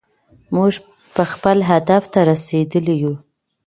موږ 0.55 0.73
به 1.15 1.23
خپل 1.31 1.57
هدف 1.71 2.03
ته 2.13 2.19
رسېدلي 2.31 2.95
يو. 3.03 3.13